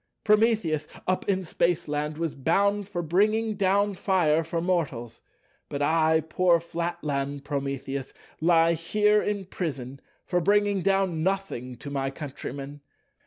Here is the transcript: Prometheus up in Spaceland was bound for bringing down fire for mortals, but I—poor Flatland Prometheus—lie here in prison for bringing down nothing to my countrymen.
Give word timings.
Prometheus 0.23 0.87
up 1.05 1.29
in 1.29 1.43
Spaceland 1.43 2.17
was 2.17 2.33
bound 2.33 2.89
for 2.89 3.03
bringing 3.03 3.53
down 3.53 3.93
fire 3.93 4.43
for 4.43 4.59
mortals, 4.59 5.21
but 5.69 5.79
I—poor 5.83 6.59
Flatland 6.59 7.45
Prometheus—lie 7.45 8.73
here 8.73 9.21
in 9.21 9.45
prison 9.45 10.01
for 10.25 10.41
bringing 10.41 10.81
down 10.81 11.21
nothing 11.21 11.75
to 11.75 11.91
my 11.91 12.09
countrymen. 12.09 12.81